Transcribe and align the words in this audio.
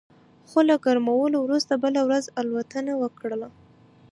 خو 0.49 0.59
له 0.69 0.75
ګرمولو 0.85 1.37
وروسته 1.41 1.73
بله 1.83 2.01
ورځ 2.07 2.25
الوتنه 2.39 2.93
وکړه 3.01 3.49